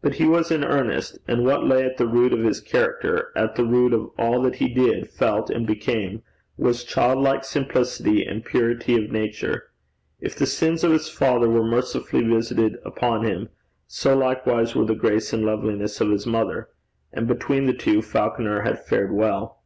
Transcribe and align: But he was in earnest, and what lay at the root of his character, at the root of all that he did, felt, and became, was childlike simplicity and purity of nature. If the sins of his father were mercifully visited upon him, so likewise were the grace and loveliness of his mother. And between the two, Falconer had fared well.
But 0.00 0.14
he 0.14 0.24
was 0.24 0.50
in 0.50 0.64
earnest, 0.64 1.18
and 1.28 1.44
what 1.44 1.66
lay 1.66 1.84
at 1.84 1.98
the 1.98 2.06
root 2.06 2.32
of 2.32 2.38
his 2.42 2.58
character, 2.58 3.30
at 3.36 3.54
the 3.54 3.66
root 3.66 3.92
of 3.92 4.10
all 4.16 4.40
that 4.40 4.54
he 4.54 4.68
did, 4.72 5.10
felt, 5.10 5.50
and 5.50 5.66
became, 5.66 6.22
was 6.56 6.84
childlike 6.84 7.44
simplicity 7.44 8.24
and 8.24 8.42
purity 8.42 8.96
of 8.96 9.10
nature. 9.12 9.64
If 10.22 10.34
the 10.36 10.46
sins 10.46 10.84
of 10.84 10.92
his 10.92 11.10
father 11.10 11.50
were 11.50 11.66
mercifully 11.66 12.22
visited 12.24 12.78
upon 12.82 13.26
him, 13.26 13.50
so 13.86 14.16
likewise 14.16 14.74
were 14.74 14.86
the 14.86 14.94
grace 14.94 15.34
and 15.34 15.44
loveliness 15.44 16.00
of 16.00 16.12
his 16.12 16.26
mother. 16.26 16.70
And 17.12 17.28
between 17.28 17.66
the 17.66 17.74
two, 17.74 18.00
Falconer 18.00 18.62
had 18.62 18.82
fared 18.82 19.12
well. 19.12 19.60